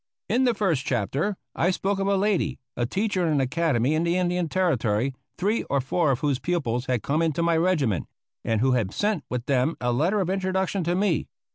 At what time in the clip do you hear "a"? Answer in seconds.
2.07-2.17, 2.75-2.87, 9.79-9.93